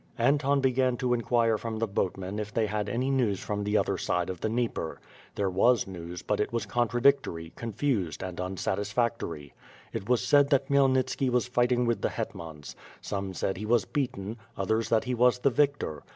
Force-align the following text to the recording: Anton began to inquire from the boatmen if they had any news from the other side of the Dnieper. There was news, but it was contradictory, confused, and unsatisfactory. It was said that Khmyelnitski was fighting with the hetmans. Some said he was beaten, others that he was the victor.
Anton 0.17 0.61
began 0.61 0.97
to 0.97 1.13
inquire 1.13 1.59
from 1.59 1.77
the 1.77 1.85
boatmen 1.85 2.39
if 2.39 2.51
they 2.51 2.65
had 2.65 2.89
any 2.89 3.11
news 3.11 3.39
from 3.39 3.63
the 3.63 3.77
other 3.77 3.99
side 3.99 4.31
of 4.31 4.41
the 4.41 4.49
Dnieper. 4.49 4.97
There 5.35 5.47
was 5.51 5.85
news, 5.85 6.23
but 6.23 6.39
it 6.39 6.51
was 6.51 6.65
contradictory, 6.65 7.53
confused, 7.55 8.23
and 8.23 8.39
unsatisfactory. 8.41 9.53
It 9.93 10.09
was 10.09 10.25
said 10.25 10.49
that 10.49 10.69
Khmyelnitski 10.69 11.29
was 11.29 11.47
fighting 11.47 11.85
with 11.85 12.01
the 12.01 12.09
hetmans. 12.09 12.75
Some 12.99 13.35
said 13.35 13.57
he 13.57 13.65
was 13.67 13.85
beaten, 13.85 14.37
others 14.57 14.89
that 14.89 15.03
he 15.03 15.13
was 15.13 15.37
the 15.37 15.51
victor. 15.51 16.01